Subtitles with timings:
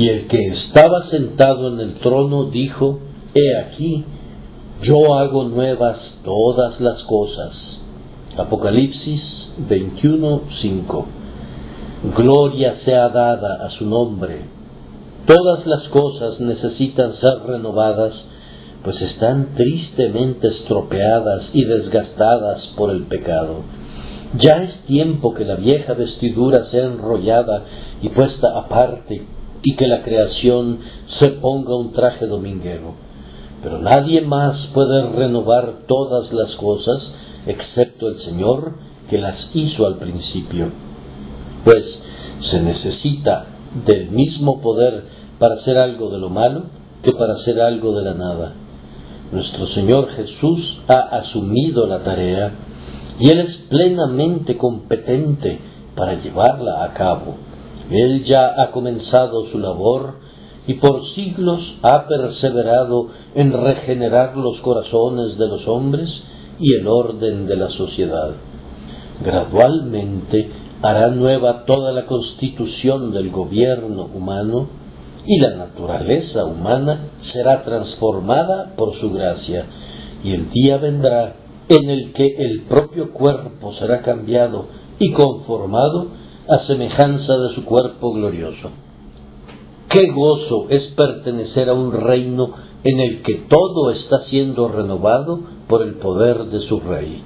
[0.00, 3.00] Y el que estaba sentado en el trono dijo,
[3.34, 4.02] He aquí,
[4.80, 7.52] yo hago nuevas todas las cosas.
[8.34, 11.04] Apocalipsis 21:5
[12.16, 14.46] Gloria sea dada a su nombre.
[15.26, 18.14] Todas las cosas necesitan ser renovadas,
[18.82, 23.56] pues están tristemente estropeadas y desgastadas por el pecado.
[24.38, 27.64] Ya es tiempo que la vieja vestidura sea enrollada
[28.00, 29.26] y puesta aparte,
[29.62, 30.80] y que la creación
[31.18, 32.94] se ponga un traje dominguero.
[33.62, 37.12] Pero nadie más puede renovar todas las cosas,
[37.46, 38.74] excepto el Señor,
[39.10, 40.68] que las hizo al principio.
[41.64, 41.84] Pues
[42.50, 43.46] se necesita
[43.86, 45.04] del mismo poder
[45.38, 46.62] para hacer algo de lo malo
[47.02, 48.52] que para hacer algo de la nada.
[49.32, 52.52] Nuestro Señor Jesús ha asumido la tarea
[53.18, 55.58] y Él es plenamente competente
[55.94, 57.36] para llevarla a cabo.
[57.90, 60.14] Él ya ha comenzado su labor
[60.66, 66.08] y por siglos ha perseverado en regenerar los corazones de los hombres
[66.60, 68.34] y el orden de la sociedad.
[69.24, 70.50] Gradualmente
[70.82, 74.68] hará nueva toda la constitución del gobierno humano
[75.26, 79.66] y la naturaleza humana será transformada por su gracia
[80.22, 81.34] y el día vendrá
[81.68, 84.66] en el que el propio cuerpo será cambiado
[84.98, 86.19] y conformado
[86.50, 88.70] a semejanza de su cuerpo glorioso.
[89.88, 92.50] Qué gozo es pertenecer a un reino
[92.82, 97.22] en el que todo está siendo renovado por el poder de su rey.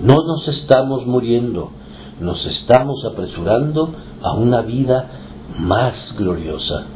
[0.00, 1.70] No nos estamos muriendo,
[2.20, 3.90] nos estamos apresurando
[4.22, 5.10] a una vida
[5.58, 6.86] más gloriosa.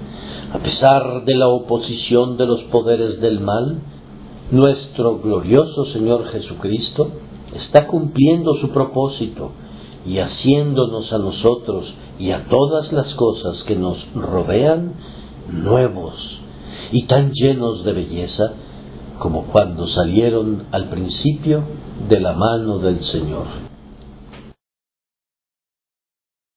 [0.54, 3.80] A pesar de la oposición de los poderes del mal,
[4.50, 7.08] nuestro glorioso Señor Jesucristo
[7.54, 9.52] está cumpliendo su propósito
[10.06, 14.94] y haciéndonos a nosotros y a todas las cosas que nos rodean
[15.50, 16.14] nuevos
[16.92, 18.52] y tan llenos de belleza
[19.18, 21.62] como cuando salieron al principio
[22.08, 23.69] de la mano del Señor.